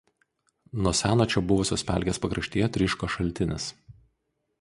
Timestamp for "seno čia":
0.99-1.43